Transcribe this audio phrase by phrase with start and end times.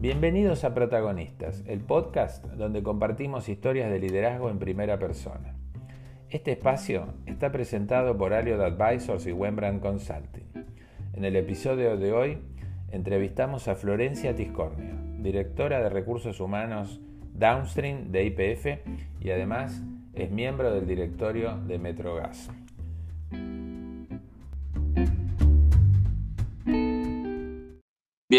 [0.00, 5.54] Bienvenidos a Protagonistas, el podcast donde compartimos historias de liderazgo en primera persona.
[6.30, 10.46] Este espacio está presentado por Aliot Advisors y Wembrandt Consulting.
[11.12, 12.38] En el episodio de hoy
[12.90, 17.02] entrevistamos a Florencia Tiscornio, directora de Recursos Humanos
[17.34, 18.66] Downstream de IPF
[19.20, 19.82] y además
[20.14, 22.48] es miembro del directorio de Metrogas.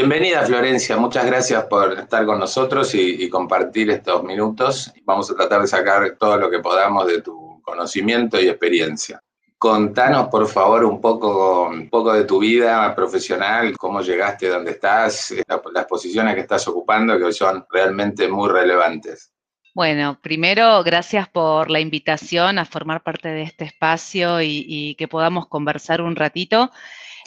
[0.01, 4.91] Bienvenida Florencia, muchas gracias por estar con nosotros y, compartir estos minutos.
[5.05, 9.21] Vamos a tratar de sacar todo lo que podamos de tu conocimiento y experiencia.
[9.59, 14.71] Contanos, por favor, un poco, un poco de tu vida profesional, cómo llegaste a donde
[14.71, 15.35] estás,
[15.71, 19.31] las posiciones que estás ocupando, que son realmente muy relevantes.
[19.75, 25.45] Bueno, primero, gracias por la invitación a formar parte de este espacio y que podamos
[25.45, 26.71] conversar un ratito.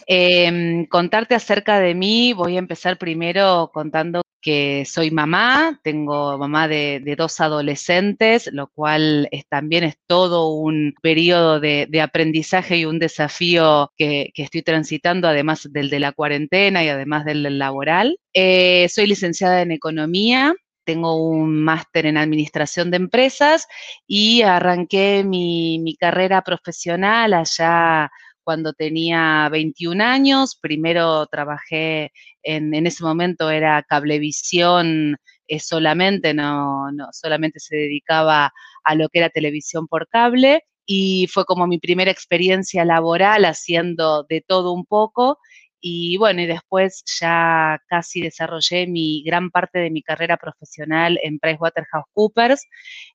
[0.06, 6.68] Em, contarte acerca de mí, voy a empezar primero contando que soy mamá, tengo mamá
[6.68, 13.90] de, dos adolescentes, lo cual también es todo un periodo de, aprendizaje y un desafío
[13.96, 18.18] que, estoy transitando, además del de la cuarentena y además del laboral.
[18.34, 23.66] Eh, soy licenciada en economía, tengo un máster en administración de empresas
[24.06, 28.10] y arranqué mi, mi carrera profesional allá
[28.44, 30.56] cuando tenía 21 años.
[30.60, 35.16] Primero trabajé en, ese momento era cablevisión
[35.48, 38.52] eh, solamente, no, no, solamente se dedicaba
[38.84, 44.24] a lo que era televisión por cable y fue como mi primera experiencia laboral haciendo
[44.28, 45.38] de todo un poco
[45.86, 51.38] y bueno, y después ya casi desarrollé mi gran parte de mi carrera profesional en
[51.38, 52.66] PricewaterhouseCoopers,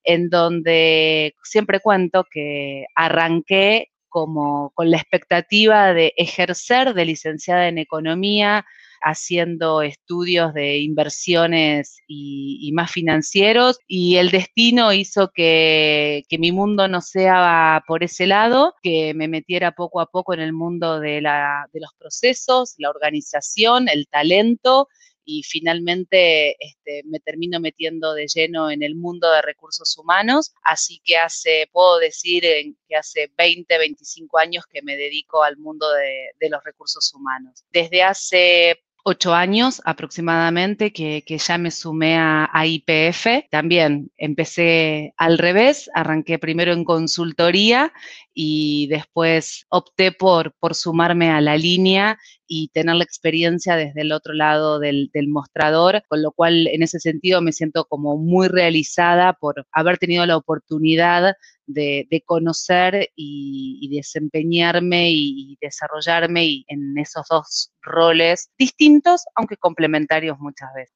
[0.03, 7.77] en donde siempre cuento que arranqué como con la expectativa de ejercer de licenciada en
[7.77, 8.65] economía,
[9.01, 17.01] haciendo estudios de inversiones y, más financieros y el destino hizo que, mi mundo no
[17.01, 21.79] sea por ese lado, que me metiera poco a poco en el mundo de, de
[21.79, 24.87] los procesos, la organización, el talento
[25.29, 30.99] y finalmente este, me termino metiendo de lleno en el mundo de recursos humanos, así
[31.05, 36.49] que hace, puedo decir que hace 20, 25 años que me dedico al mundo de,
[36.49, 37.63] los recursos humanos.
[37.71, 43.49] Desde hace ocho años aproximadamente que, ya me sumé a, IPF.
[43.49, 47.91] También empecé al revés, arranqué primero en consultoría
[48.33, 54.11] y después opté por, por sumarme a la línea y tener la experiencia desde el
[54.11, 59.33] otro lado del, mostrador, con lo cual en ese sentido me siento como muy realizada
[59.33, 61.33] por haber tenido la oportunidad
[61.69, 70.95] de, conocer y, desempeñarme y, desarrollarme en esos dos roles distintos, aunque complementarios muchas veces.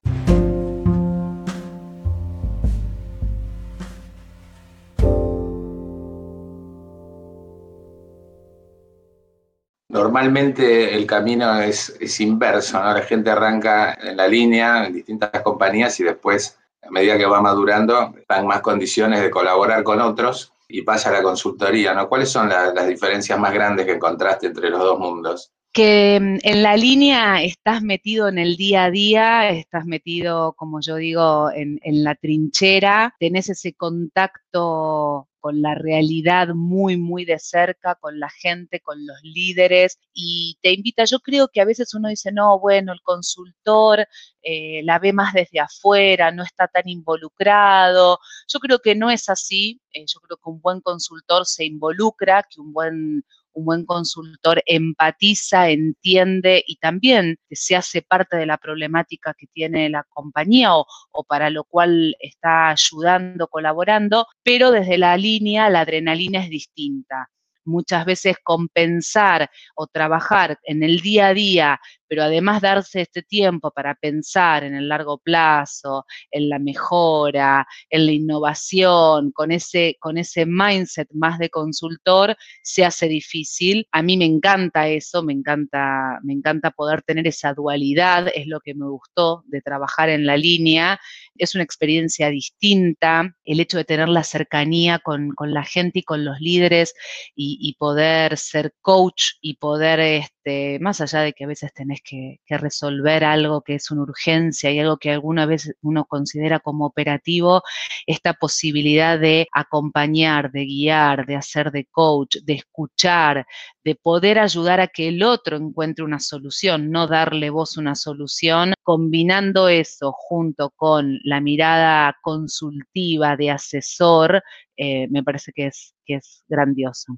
[9.89, 12.93] Normalmente el camino es, inverso, ¿no?
[12.93, 17.41] La gente arranca en la línea en distintas compañías y después, a medida que va
[17.41, 22.09] madurando, están más condiciones de colaborar con otros y pasa a la consultoría, ¿no?
[22.09, 25.53] ¿Cuáles son las diferencias más grandes que encontraste entre los dos mundos?
[25.73, 30.79] Que mm, en la línea estás metido en el día a día, estás metido, como
[30.81, 37.95] yo digo, en, la trinchera, tenés ese contacto con la realidad muy, muy de cerca,
[37.95, 42.07] con la gente, con los líderes, y te invita, yo creo que a veces uno
[42.07, 44.07] dice, no, bueno, el consultor
[44.41, 48.19] eh, la ve más desde afuera, no está tan involucrado.
[48.47, 52.43] Yo creo que no es así, eh, yo creo que un buen consultor se involucra,
[52.43, 58.57] que un buen un buen consultor empatiza, entiende y también se hace parte de la
[58.57, 60.85] problemática que tiene la compañía o,
[61.27, 67.29] para lo cual está ayudando, colaborando, pero desde la línea la adrenalina es distinta.
[67.65, 71.79] Muchas veces compensar o trabajar en el día a día
[72.13, 78.05] pero además darse este tiempo para pensar en el largo plazo, en la mejora, en
[78.05, 83.87] la innovación, con ese, con ese mindset más de consultor, se hace difícil.
[83.91, 88.59] A mí me encanta eso, me encanta, me encanta poder tener esa dualidad, es lo
[88.59, 90.99] que me gustó de trabajar en la línea.
[91.35, 96.23] Es una experiencia distinta, el hecho de tener la cercanía con, la gente y con
[96.23, 96.93] los líderes
[97.35, 102.39] y, poder ser coach y poder este, más allá de que a veces tenés que,
[102.49, 107.63] resolver algo que es una urgencia y algo que alguna vez uno considera como operativo,
[108.05, 113.45] esta posibilidad de acompañar, de guiar, de hacer de coach, de escuchar,
[113.83, 118.73] de poder ayudar a que el otro encuentre una solución, no darle vos una solución,
[118.83, 124.43] combinando eso junto con la mirada consultiva de asesor,
[124.77, 127.17] eh, me parece que es, que es grandioso.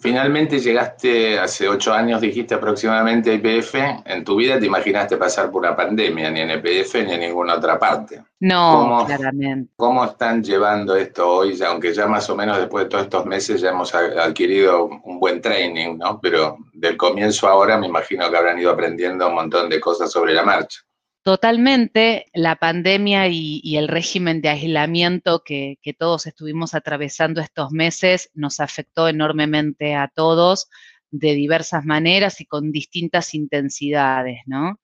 [0.00, 3.74] Finalmente llegaste hace ocho años, dijiste aproximadamente a IPF.
[4.06, 7.56] ¿En tu vida te imaginaste pasar por una pandemia, ni en IPF ni en ninguna
[7.56, 8.22] otra parte?
[8.40, 9.70] No, claramente.
[9.76, 11.60] ¿Cómo están llevando esto hoy?
[11.62, 15.42] Aunque ya más o menos después de todos estos meses ya hemos adquirido un buen
[15.42, 16.18] training, ¿no?
[16.18, 20.32] Pero del comienzo ahora me imagino que habrán ido aprendiendo un montón de cosas sobre
[20.32, 20.80] la marcha.
[21.22, 28.58] Totalmente, la pandemia y, el régimen de aislamiento que, todos estuvimos atravesando estos meses nos
[28.58, 30.70] afectó enormemente a todos
[31.10, 34.80] de diversas maneras y con distintas intensidades, ¿no?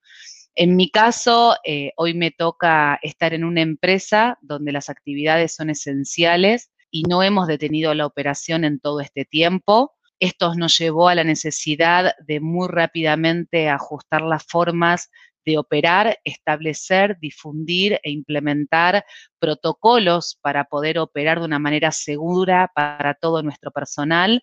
[0.53, 5.71] En mi caso, eh, hoy me toca estar en una empresa donde las actividades son
[5.71, 9.95] esenciales y no hemos detenido la operación en todo este tiempo.
[10.19, 15.09] Esto nos llevó a la necesidad de muy rápidamente ajustar las formas
[15.47, 19.05] de operar, establecer, difundir e implementar
[19.39, 24.41] protocolos para poder operar de una manera segura para todo nuestro personal,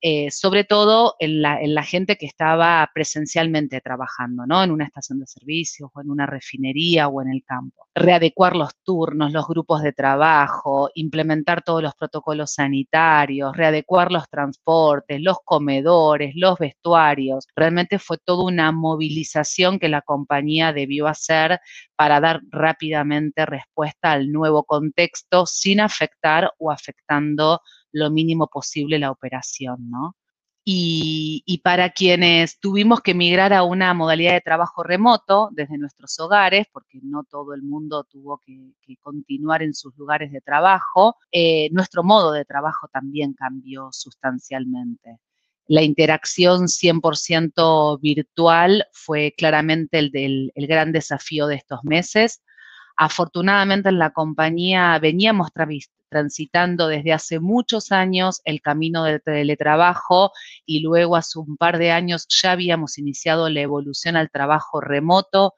[0.00, 4.62] eh, sobre todo en la, gente que estaba presencialmente trabajando, ¿no?
[4.62, 7.86] En una estación de servicios o en una refinería o en el campo.
[7.94, 15.20] Readecuar los turnos, los grupos de trabajo, implementar todos los protocolos sanitarios, readecuar los transportes,
[15.20, 17.46] los comedores, los vestuarios.
[17.54, 21.60] Realmente fue toda una movilización que la compañía debió hacer
[21.96, 27.60] para dar rápidamente respuesta al nuevo contexto sin afectar o afectando
[27.92, 30.16] lo mínimo posible la operación, ¿no?
[30.68, 36.66] Y, para quienes tuvimos que migrar a una modalidad de trabajo remoto desde nuestros hogares,
[36.72, 42.02] porque no todo el mundo tuvo que, continuar en sus lugares de trabajo, eh, nuestro
[42.02, 45.20] modo de trabajo también cambió sustancialmente.
[45.68, 52.42] La interacción 100% virtual fue claramente el, del, el gran desafío de estos meses.
[52.96, 55.50] Afortunadamente en la compañía veníamos
[56.08, 60.32] transitando desde hace muchos años el camino del teletrabajo
[60.64, 65.54] y luego hace un par de años ya habíamos iniciado la evolución al trabajo remoto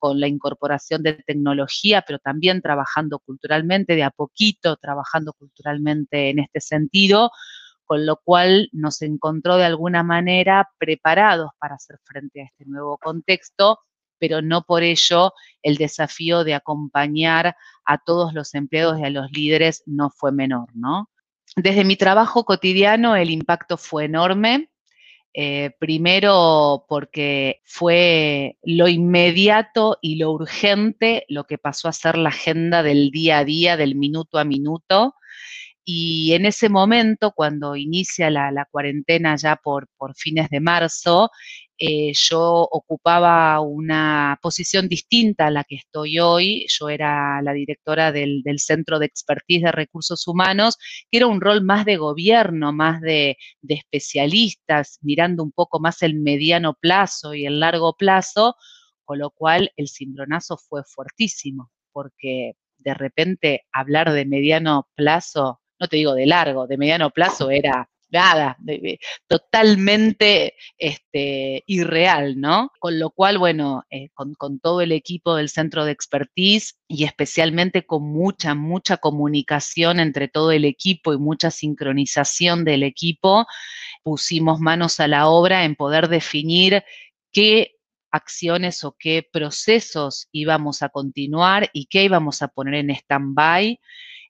[0.00, 6.40] con la incorporación de tecnología, pero también trabajando culturalmente, de a poquito trabajando culturalmente en
[6.40, 7.30] este sentido,
[7.84, 12.98] con lo cual nos encontró de alguna manera preparados para hacer frente a este nuevo
[12.98, 13.78] contexto,
[14.20, 15.32] pero no por ello
[15.62, 20.68] el desafío de acompañar a todos los empleados y a los líderes no fue menor,
[20.74, 21.10] ¿no?
[21.56, 24.70] Desde mi trabajo cotidiano el impacto fue enorme.
[25.32, 32.30] Eh, primero porque fue lo inmediato y lo urgente lo que pasó a ser la
[32.30, 35.14] agenda del día a día, del minuto a minuto,
[35.92, 41.30] y en ese momento, cuando inicia la, cuarentena ya por, fines de marzo,
[41.82, 46.66] eh, yo ocupaba una posición distinta a la que estoy hoy.
[46.68, 50.76] Yo era la directora del, Centro de Expertise de Recursos Humanos,
[51.10, 56.02] que era un rol más de gobierno, más de, de especialistas, mirando un poco más
[56.02, 58.56] el mediano plazo y el largo plazo,
[59.04, 65.88] con lo cual el cimbronazo fue fuertísimo, porque de repente hablar de mediano plazo no
[65.88, 68.56] te digo de largo, de mediano plazo era nada,
[69.26, 72.72] totalmente este, irreal, ¿no?
[72.78, 77.04] Con lo cual, bueno, eh, con, con, todo el equipo del centro de expertise y
[77.04, 83.46] especialmente con mucha, mucha comunicación entre todo el equipo y mucha sincronización del equipo,
[84.02, 86.82] pusimos manos a la obra en poder definir
[87.32, 87.76] qué
[88.10, 93.78] acciones o qué procesos íbamos a continuar y qué íbamos a poner en stand-by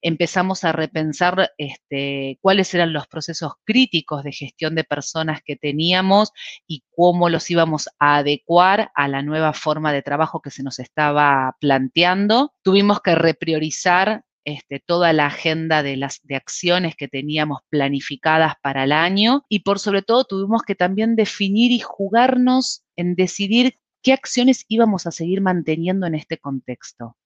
[0.02, 6.32] empezamos a repensar este, cuáles eran los procesos críticos de gestión de personas que teníamos
[6.66, 10.78] y cómo los íbamos a adecuar a la nueva forma de trabajo que se nos
[10.78, 12.52] estaba planteando.
[12.62, 18.84] Tuvimos que repriorizar este, toda la agenda de las de acciones que teníamos planificadas para
[18.84, 24.14] el año y por sobre todo tuvimos que también definir y jugarnos en decidir qué
[24.14, 27.16] acciones íbamos a seguir manteniendo en este contexto.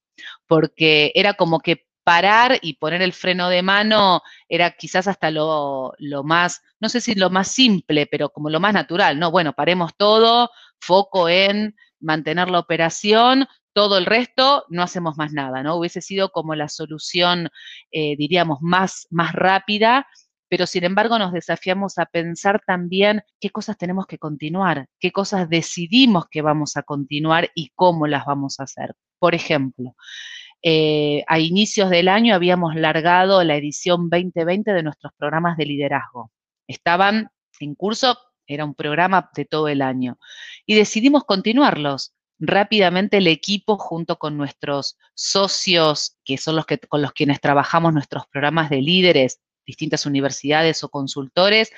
[0.47, 5.95] Porque era como que parar y poner el freno de mano era quizás hasta lo,
[6.23, 9.31] más, no sé si lo más simple, pero como lo más natural, ¿no?
[9.31, 15.63] Bueno, paremos todo, foco en mantener la operación, todo el resto no hacemos más nada,
[15.63, 15.77] ¿no?
[15.77, 17.49] Hubiese sido como la solución,
[17.91, 20.07] eh, diríamos, más, más rápida,
[20.49, 25.49] pero sin embargo nos desafiamos a pensar también qué cosas tenemos que continuar, qué cosas
[25.49, 28.95] decidimos que vamos a continuar y cómo las vamos a hacer.
[29.19, 29.97] Por ejemplo,
[30.67, 36.31] eh, a inicios del año habíamos largado la edición 2020 de nuestros programas de liderazgo.
[36.67, 37.29] Estaban
[37.61, 38.17] en curso,
[38.47, 40.19] era un programa de todo el año,
[40.65, 47.03] y decidimos continuarlos rápidamente el equipo junto con nuestros socios, que son los que, con
[47.03, 51.73] los quienes trabajamos nuestros programas de líderes, distintas universidades o consultores,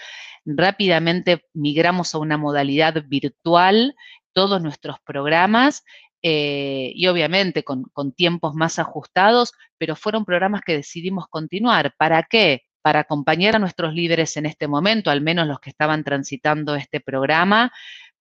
[0.45, 3.97] rápidamente migramos a una modalidad virtual
[4.33, 5.83] todos nuestros programas
[6.29, 11.95] eh, y obviamente con, con tiempos más ajustados, pero fueron programas que decidimos continuar.
[11.97, 12.63] ¿Para qué?
[12.83, 16.99] Para acompañar a nuestros líderes en este momento, al menos los que estaban transitando este
[16.99, 17.73] programa,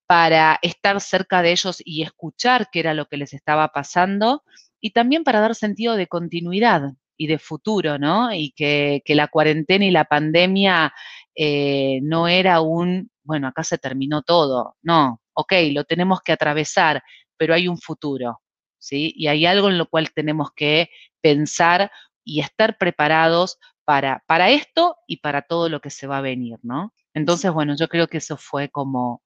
[0.06, 4.44] para estar cerca de ellos y escuchar qué era lo que les estaba pasando
[4.80, 8.32] y también para dar sentido de continuidad y de futuro, ¿no?
[8.32, 10.94] Y que, la cuarentena y la pandemia
[11.34, 17.02] eh, no era un, bueno, acá se terminó todo, no, ok, lo tenemos que atravesar,
[17.36, 18.40] pero hay un futuro,
[18.78, 19.12] ¿sí?
[19.16, 20.90] Y hay algo en lo cual tenemos que
[21.20, 21.90] pensar
[22.24, 26.58] y estar preparados para, para esto y para todo lo que se va a venir,
[26.62, 26.92] ¿no?
[27.14, 29.22] Entonces, bueno, yo creo que eso fue como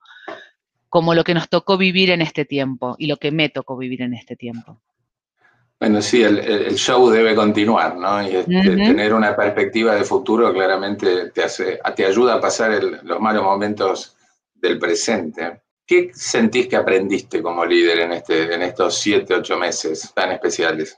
[0.90, 4.02] como lo que nos tocó vivir en este tiempo y lo que me tocó vivir
[4.02, 4.82] en este tiempo.
[5.78, 8.22] Bueno, sí, el, show debe continuar, ¿no?
[8.22, 13.20] Y este, tener una perspectiva de futuro claramente te, hace, te ayuda a pasar los
[13.20, 14.14] malos momentos
[14.52, 15.62] del presente.
[15.90, 20.96] ¿Qué sentís que aprendiste como líder en, este, en estos siete, ocho meses tan especiales?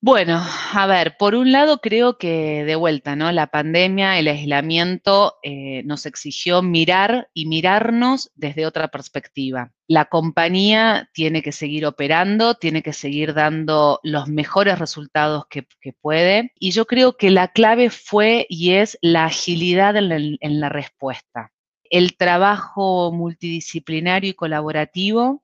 [0.00, 0.42] Bueno,
[0.72, 3.30] a ver, por un lado creo que de vuelta, ¿no?
[3.30, 9.70] La pandemia, el aislamiento eh, nos exigió mirar y mirarnos desde otra perspectiva.
[9.86, 15.68] La compañía tiene que seguir operando, tiene que seguir dando los mejores resultados que,
[16.00, 16.50] puede.
[16.58, 21.52] Y yo creo que la clave fue y es la agilidad en la respuesta.
[21.90, 25.42] El trabajo multidisciplinario y colaborativo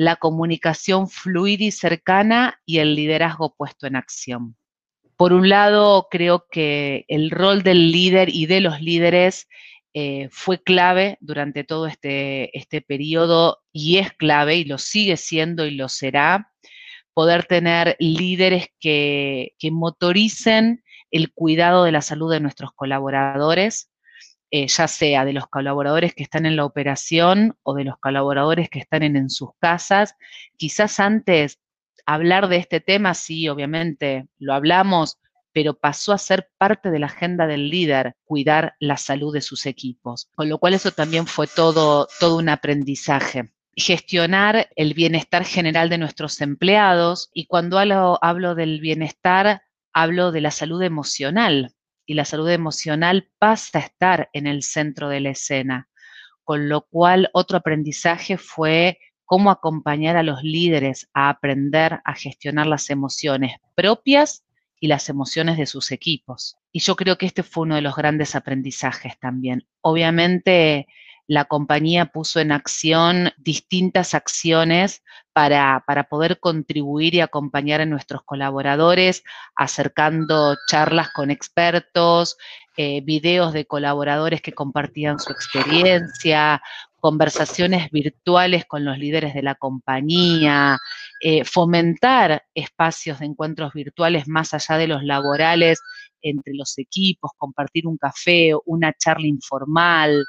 [0.00, 4.56] la comunicación fluida y cercana y el liderazgo puesto en acción.
[5.16, 9.46] Por un lado, creo que el rol del líder y de los líderes
[9.92, 15.66] eh, fue clave durante todo este, este periodo y es clave y lo sigue siendo
[15.66, 16.50] y lo será,
[17.12, 23.90] poder tener líderes que, que motoricen el cuidado de la salud de nuestros colaboradores,
[24.50, 28.68] eh, ya sea de los colaboradores que están en la operación o de los colaboradores
[28.68, 30.16] que están en, sus casas.
[30.56, 31.60] Quizás antes
[32.06, 35.18] hablar de este tema, sí, obviamente lo hablamos,
[35.52, 39.66] pero pasó a ser parte de la agenda del líder cuidar la salud de sus
[39.66, 45.88] equipos, con lo cual eso también fue todo, todo un aprendizaje gestionar el bienestar general
[45.88, 51.74] de nuestros empleados y cuando hablo, del bienestar, hablo de la salud emocional,
[52.10, 55.88] y la salud emocional pasa a estar en el centro de la escena.
[56.42, 62.66] Con lo cual, otro aprendizaje fue cómo acompañar a los líderes a aprender a gestionar
[62.66, 64.44] las emociones propias
[64.80, 66.56] y las emociones de sus equipos.
[66.72, 69.68] Y yo creo que este fue uno de los grandes aprendizajes también.
[69.80, 70.88] Obviamente,
[71.30, 79.22] la compañía puso en acción distintas acciones para, poder contribuir y acompañar a nuestros colaboradores,
[79.54, 82.36] acercando charlas con expertos,
[82.76, 86.60] eh, videos de colaboradores que compartían su experiencia,
[86.98, 90.78] conversaciones virtuales con los líderes de la compañía,
[91.20, 95.80] eh, fomentar espacios de encuentros virtuales más allá de los laborales
[96.22, 100.24] entre los equipos, compartir un café, una charla informal,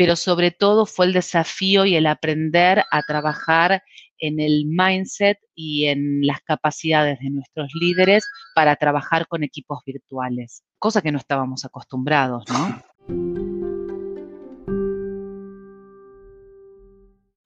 [0.00, 3.82] pero sobre todo fue el desafío y el aprender a trabajar
[4.16, 10.64] en el mindset y en las capacidades de nuestros líderes para trabajar con equipos virtuales,
[10.78, 13.49] cosa que no estábamos acostumbrados, ¿no?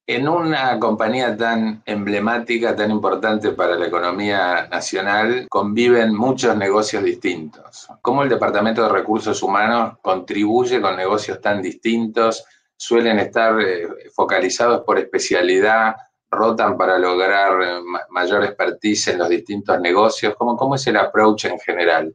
[0.07, 7.89] En una compañía tan emblemática, tan importante para la economía nacional, conviven muchos negocios distintos.
[8.03, 12.45] ¿Cómo el Departamento de Recursos Humanos contribuye con negocios tan distintos?
[12.77, 15.95] Suelen estar eh, focalizados por especialidad,
[16.31, 17.81] rotan para lograr
[18.11, 20.35] mayor expertise en los distintos negocios.
[20.37, 22.15] ¿Cómo, cómo es el approach en general?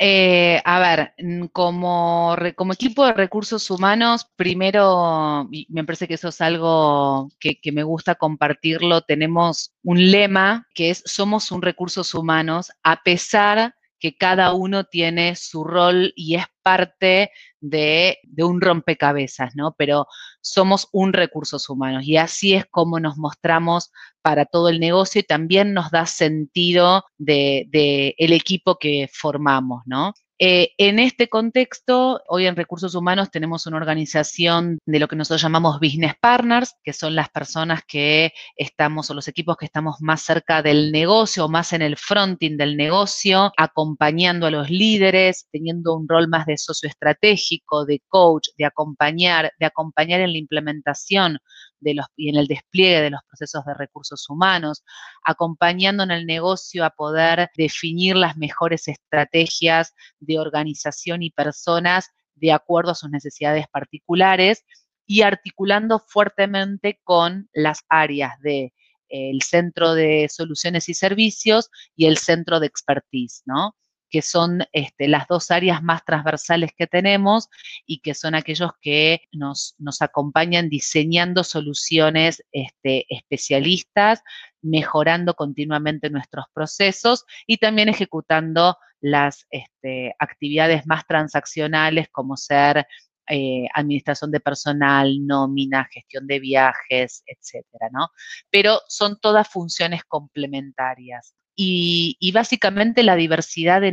[0.00, 1.14] Eh, a ver,
[1.52, 2.36] como,
[2.72, 9.02] equipo de recursos humanos, primero, me parece que eso es algo que, me gusta compartirlo,
[9.02, 15.34] tenemos un lema que es somos un recursos humanos a pesar que cada uno tiene
[15.34, 19.74] su rol y es parte de, un rompecabezas, ¿no?
[19.76, 20.06] Pero
[20.40, 23.90] somos un recursos humanos y así es como nos mostramos
[24.22, 30.14] para todo el negocio y también nos da sentido de, el equipo que formamos, ¿no?
[30.40, 35.42] Eh, en este contexto, hoy en Recursos Humanos tenemos una organización de lo que nosotros
[35.42, 40.22] llamamos Business Partners, que son las personas que estamos o los equipos que estamos más
[40.22, 46.08] cerca del negocio más en el fronting del negocio, acompañando a los líderes, teniendo un
[46.08, 51.40] rol más de socio estratégico, de coach, de acompañar, de acompañar en la implementación
[51.80, 54.84] de los, y en el despliegue de los procesos de recursos humanos,
[55.24, 59.94] acompañando en el negocio a poder definir las mejores estrategias
[60.28, 64.64] de organización y personas de acuerdo a sus necesidades particulares
[65.06, 68.72] y articulando fuertemente con las áreas de
[69.08, 73.74] el centro de soluciones y servicios y el centro de expertise, ¿no?
[74.10, 77.48] que son este, las dos áreas más transversales que tenemos
[77.86, 84.22] y que son aquellos que nos, acompañan diseñando soluciones este, especialistas,
[84.62, 92.86] mejorando continuamente nuestros procesos y también ejecutando las este, actividades más transaccionales como ser
[93.30, 98.08] eh, administración de personal, nómina, gestión de viajes, etcétera, ¿no?
[98.50, 103.92] Pero son todas funciones complementarias y, básicamente la diversidad de,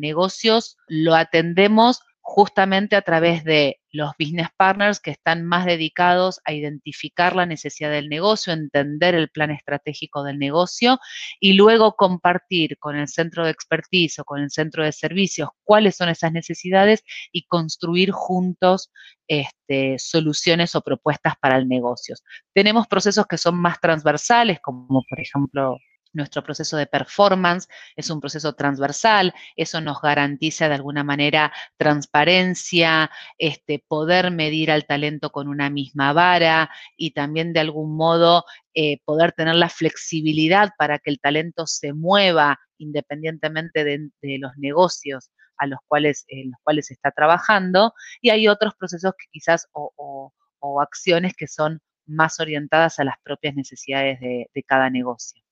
[0.00, 6.52] negocios lo atendemos justamente a través de los business partners que están más dedicados a
[6.52, 10.98] identificar la necesidad del negocio, entender el plan estratégico del negocio
[11.40, 15.96] y luego compartir con el centro de expertise o con el centro de servicios cuáles
[15.96, 18.92] son esas necesidades y construir juntos
[19.26, 22.14] este, soluciones o propuestas para el negocio.
[22.52, 25.78] Tenemos procesos que son más transversales, como por ejemplo
[26.12, 33.10] nuestro proceso de performance es un proceso transversal, eso nos garantiza de alguna manera transparencia,
[33.38, 39.00] este, poder medir al talento con una misma vara y también de algún modo eh,
[39.04, 45.66] poder tener la flexibilidad para que el talento se mueva independientemente de, los negocios a
[45.66, 47.92] los cuales, en los cuales está trabajando.
[48.20, 50.32] Y hay otros procesos que quizás o,
[50.80, 55.42] acciones que son más orientadas a las propias necesidades de cada negocio.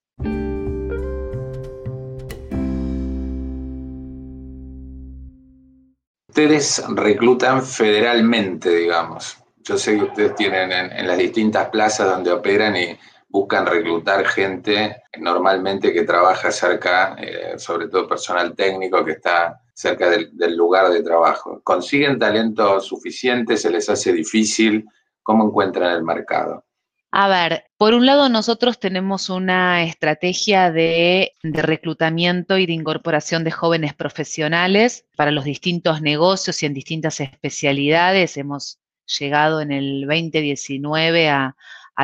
[6.36, 9.38] Ustedes reclutan federalmente, digamos.
[9.64, 12.98] Yo sé que ustedes tienen en, las distintas plazas donde operan y
[13.30, 20.10] buscan reclutar gente normalmente que trabaja cerca, eh, sobre todo personal técnico que está cerca
[20.10, 21.62] del, lugar de trabajo.
[21.64, 23.56] ¿Consiguen talento suficiente?
[23.56, 24.84] ¿Se les hace difícil?
[25.22, 26.65] ¿Cómo encuentran el mercado?
[27.12, 33.52] A ver, por un lado nosotros tenemos una estrategia de, reclutamiento y de incorporación de
[33.52, 38.36] jóvenes profesionales para los distintos negocios y en distintas especialidades.
[38.36, 38.80] Hemos
[39.18, 41.56] llegado en el 2019 a,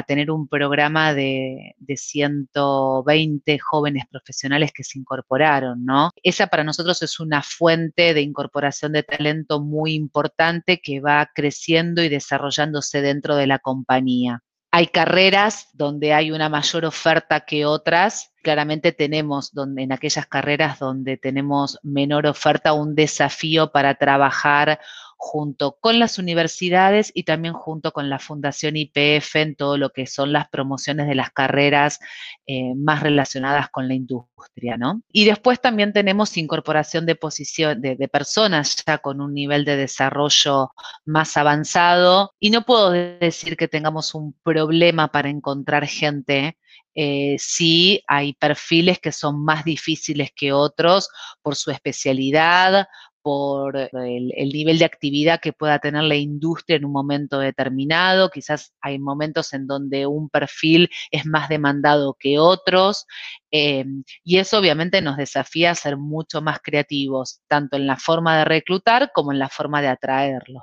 [0.06, 6.10] tener un programa de, de, 120 jóvenes profesionales que se incorporaron, ¿no?
[6.22, 12.02] Esa para nosotros es una fuente de incorporación de talento muy importante que va creciendo
[12.02, 14.42] y desarrollándose dentro de la compañía.
[14.74, 18.32] Hay carreras donde hay una mayor oferta que otras.
[18.42, 24.80] Claramente tenemos donde, en aquellas carreras donde tenemos menor oferta un desafío para trabajar
[25.24, 30.08] junto con las universidades y también junto con la Fundación IPF en todo lo que
[30.08, 32.00] son las promociones de las carreras
[32.44, 35.00] eh, más relacionadas con la industria, ¿no?
[35.12, 40.72] Y después también tenemos incorporación de, de, personas ya con un nivel de desarrollo
[41.04, 46.58] más avanzado y no puedo decir que tengamos un problema para encontrar gente
[46.94, 51.08] eh, si hay perfiles que son más difíciles que otros
[51.40, 52.86] por su especialidad,
[53.22, 58.30] por el, nivel de actividad que pueda tener la industria en un momento determinado.
[58.30, 63.06] Quizás hay momentos en donde un perfil es más demandado que otros.
[63.50, 68.38] Em, y eso obviamente nos desafía a ser mucho más creativos, tanto en la forma
[68.38, 70.62] de reclutar como en la forma de atraerlos.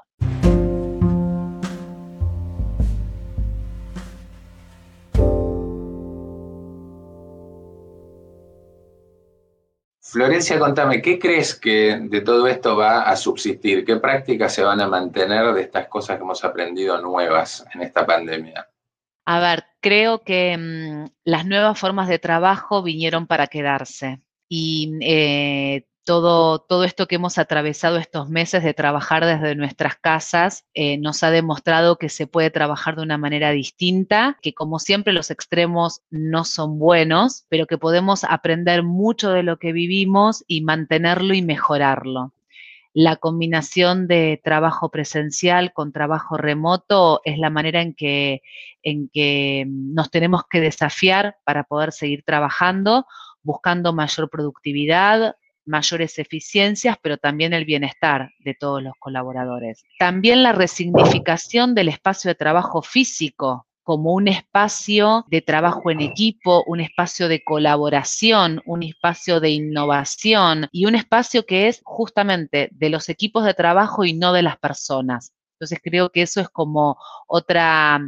[10.12, 13.86] Florencia, contame, ¿qué crees que de todo esto va a subsistir?
[13.86, 18.08] ¿Qué prácticas se van a mantener de estas cosas que hemos aprendido nuevas en esta
[18.08, 18.68] pandemia?
[19.26, 25.86] A ver, creo que mm, las nuevas formas de trabajo vinieron para quedarse y eh,
[26.10, 31.30] todo, esto que hemos atravesado estos meses de trabajar desde nuestras casas eh, nos ha
[31.30, 36.46] demostrado que se puede trabajar de una manera distinta, que como siempre los extremos no
[36.46, 42.34] son buenos, pero que podemos aprender mucho de lo que vivimos y mantenerlo y mejorarlo.
[42.92, 48.42] La combinación de trabajo presencial con trabajo remoto es la manera en que
[49.68, 53.06] nos tenemos que desafiar para poder seguir trabajando,
[53.44, 55.36] buscando mayor productividad,
[55.70, 59.84] mayores eficiencias, pero también el bienestar de todos los colaboradores.
[60.00, 66.64] También la resignificación del espacio de trabajo físico como un espacio de trabajo en equipo,
[66.68, 72.90] un espacio de colaboración, un espacio de innovación y un espacio que es justamente de
[72.90, 75.34] los equipos de trabajo y no de las personas.
[75.54, 78.00] Entonces creo que eso es como otra,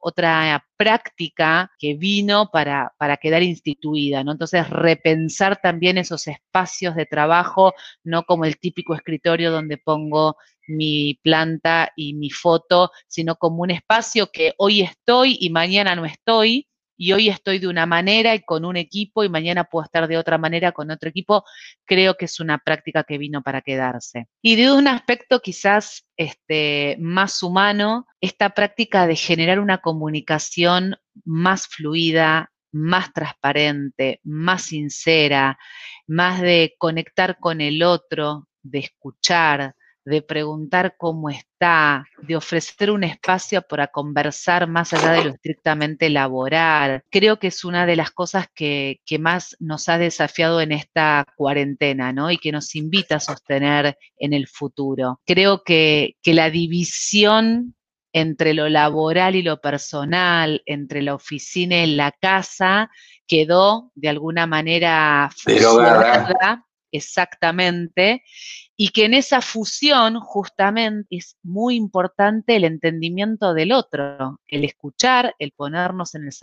[0.00, 4.32] otra práctica que vino para, para, quedar instituida, ¿no?
[4.32, 10.36] Entonces, repensar también esos espacios de trabajo, no como el típico escritorio donde pongo
[10.66, 16.04] mi planta y mi foto, sino como un espacio que hoy estoy y mañana no
[16.04, 16.66] estoy,
[17.00, 20.18] y hoy estoy de una manera y con un equipo y mañana puedo estar de
[20.18, 21.44] otra manera con otro equipo,
[21.86, 24.28] creo que es una práctica que vino para quedarse.
[24.42, 31.68] Y de un aspecto quizás este, más humano, esta práctica de generar una comunicación más
[31.68, 35.58] fluida, más transparente, más sincera,
[36.06, 43.04] más de conectar con el otro, de escuchar, de preguntar cómo está, de ofrecer un
[43.04, 47.02] espacio para conversar más allá de lo estrictamente laboral.
[47.10, 52.12] Creo que es una de las cosas que, más nos ha desafiado en esta cuarentena,
[52.12, 52.30] ¿no?
[52.30, 55.20] Y que nos invita a sostener en el futuro.
[55.26, 57.74] Creo que, que la división
[58.12, 62.90] entre lo laboral y lo personal, entre la oficina y la casa,
[63.26, 68.22] quedó de alguna manera fusionada exactamente,
[68.76, 75.34] y que en esa fusión justamente es muy importante el entendimiento del otro, el escuchar,
[75.38, 76.38] el ponernos en, los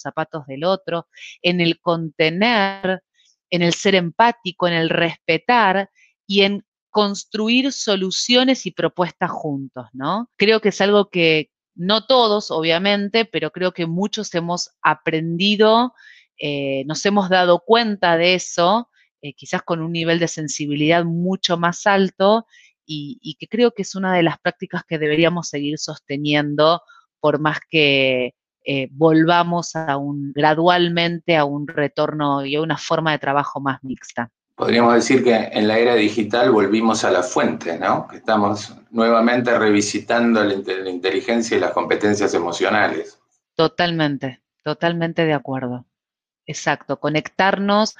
[0.00, 1.08] zapatos del otro,
[1.42, 3.02] en el contener,
[3.50, 5.90] en el ser empático, en el respetar
[6.26, 10.30] y en construir soluciones y propuestas juntos, ¿no?
[10.36, 15.94] Creo que es algo que no todos, obviamente, pero creo que muchos hemos aprendido,
[16.38, 18.88] eh, nos hemos dado cuenta de eso
[19.22, 22.44] eh, quizás con un nivel de sensibilidad mucho más alto
[22.84, 26.82] y, que creo que es una de las prácticas que deberíamos seguir sosteniendo
[27.20, 33.12] por más que eh, volvamos a un, gradualmente a un retorno y a una forma
[33.12, 34.28] de trabajo más mixta.
[34.56, 38.08] Podríamos decir que en la era digital volvimos a la fuente, ¿no?
[38.12, 43.20] Estamos nuevamente revisitando la, la inteligencia y las competencias emocionales.
[43.54, 45.86] Totalmente, totalmente de acuerdo.
[46.44, 47.96] Exacto, conectarnos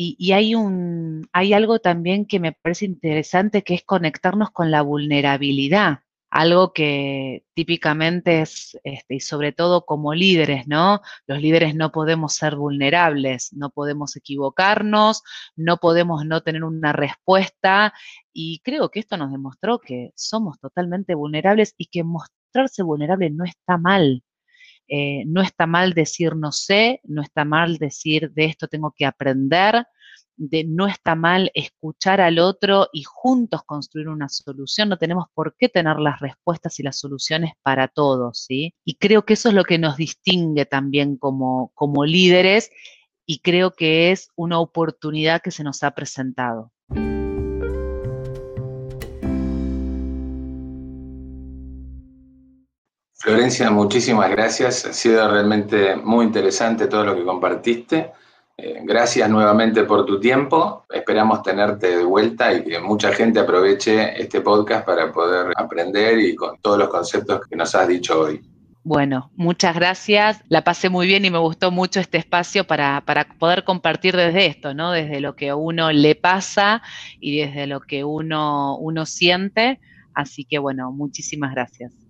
[0.00, 4.82] y, hay, un, hay algo también que me parece interesante, que es conectarnos con la
[4.82, 11.00] vulnerabilidad, algo que típicamente es, este, y sobre todo como líderes, ¿no?
[11.26, 15.24] Los líderes no podemos ser vulnerables, no podemos equivocarnos,
[15.56, 17.92] no podemos no tener una respuesta,
[18.32, 23.44] y creo que esto nos demostró que somos totalmente vulnerables y que mostrarse vulnerable no
[23.44, 24.22] está mal.
[24.88, 29.04] Eh, no está mal decir no sé, no está mal decir de esto tengo que
[29.04, 29.86] aprender,
[30.36, 34.88] de no está mal escuchar al otro y juntos construir una solución.
[34.88, 38.74] No tenemos por qué tener las respuestas y las soluciones para todos, ¿sí?
[38.84, 42.70] Y creo que eso es lo que nos distingue también como, como líderes
[43.26, 46.72] y creo que es una oportunidad que se nos ha presentado.
[53.20, 54.84] Florencia, muchísimas gracias.
[54.84, 58.12] Ha sido realmente muy interesante todo lo que compartiste.
[58.56, 60.84] Eh, gracias nuevamente por tu tiempo.
[60.88, 66.36] Esperamos tenerte de vuelta y que mucha gente aproveche este podcast para poder aprender y
[66.36, 68.40] con todos los conceptos que nos has dicho hoy.
[68.84, 70.40] Bueno, muchas gracias.
[70.48, 74.46] La pasé muy bien y me gustó mucho este espacio para, para, poder compartir desde
[74.46, 74.92] esto, ¿no?
[74.92, 76.82] Desde lo que a uno le pasa
[77.18, 79.80] y desde lo que uno, uno siente.
[80.14, 82.07] Así que bueno, muchísimas gracias.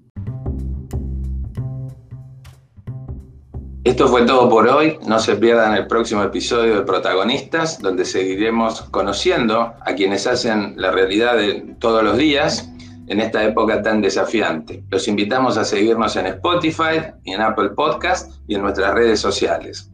[3.88, 4.98] Esto fue todo por hoy.
[5.07, 10.90] No se pierdan el próximo episodio de Protagonistas, donde seguiremos conociendo a quienes hacen la
[10.90, 12.70] realidad de todos los días
[13.07, 14.85] en esta época tan desafiante.
[14.90, 19.90] Los invitamos a seguirnos en Spotify y en Apple Podcast y en nuestras redes sociales.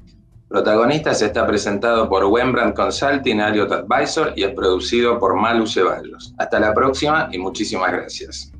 [0.49, 6.35] Protagonistas está presentado por Wembrand Consulting Aliot Advisor y es producido por Malu Ceballos.
[6.39, 8.54] Hasta la próxima y muchísimas gracias.